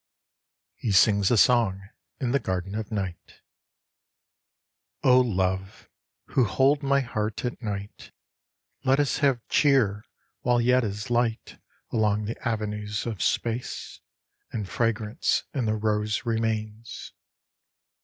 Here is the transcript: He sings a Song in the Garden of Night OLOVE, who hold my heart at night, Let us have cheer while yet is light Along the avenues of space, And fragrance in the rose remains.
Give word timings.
He 0.73 0.91
sings 0.91 1.29
a 1.29 1.37
Song 1.37 1.79
in 2.19 2.31
the 2.31 2.39
Garden 2.39 2.73
of 2.73 2.91
Night 2.91 3.41
OLOVE, 5.03 5.91
who 6.29 6.43
hold 6.45 6.81
my 6.81 7.01
heart 7.01 7.45
at 7.45 7.61
night, 7.61 8.09
Let 8.83 8.99
us 8.99 9.19
have 9.19 9.47
cheer 9.47 10.03
while 10.39 10.59
yet 10.59 10.83
is 10.83 11.11
light 11.11 11.59
Along 11.91 12.25
the 12.25 12.47
avenues 12.47 13.05
of 13.05 13.21
space, 13.21 13.99
And 14.51 14.67
fragrance 14.67 15.43
in 15.53 15.65
the 15.65 15.75
rose 15.75 16.25
remains. 16.25 17.13